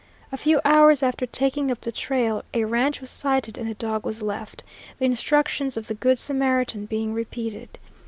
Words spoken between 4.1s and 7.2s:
left, the instructions of the Good Samaritan being